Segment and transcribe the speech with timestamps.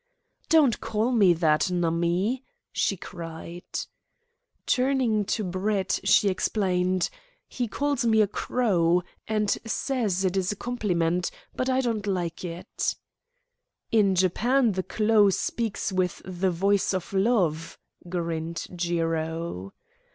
[0.49, 3.63] "Don't call me that, Nummie!" she cried.
[4.65, 7.07] Turning to Brett she explained:
[7.47, 12.43] "He calls me a crow, and says it is a compliment, but I don't like
[12.43, 12.95] it."
[13.91, 17.77] "In Japan the clow speaks with the voice of love,"
[18.09, 19.73] grinned Jiro.